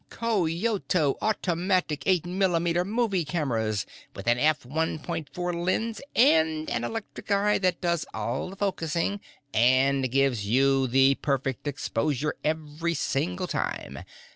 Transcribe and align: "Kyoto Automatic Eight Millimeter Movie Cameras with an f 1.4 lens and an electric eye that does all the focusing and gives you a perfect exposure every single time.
"Kyoto 0.09 1.15
Automatic 1.21 2.01
Eight 2.07 2.25
Millimeter 2.25 2.83
Movie 2.83 3.23
Cameras 3.23 3.85
with 4.15 4.25
an 4.25 4.39
f 4.39 4.63
1.4 4.63 5.63
lens 5.63 6.01
and 6.15 6.67
an 6.71 6.83
electric 6.83 7.29
eye 7.29 7.59
that 7.59 7.81
does 7.81 8.07
all 8.11 8.49
the 8.49 8.55
focusing 8.55 9.19
and 9.53 10.09
gives 10.09 10.43
you 10.43 10.89
a 10.91 11.13
perfect 11.13 11.67
exposure 11.67 12.33
every 12.43 12.95
single 12.95 13.45
time. 13.45 13.99